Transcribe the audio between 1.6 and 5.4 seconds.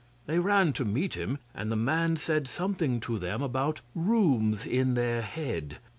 the man said something to them about rooms in their